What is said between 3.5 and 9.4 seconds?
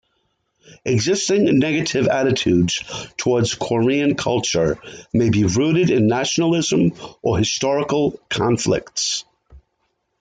Korean culture may be rooted in nationalism or historical conflicts.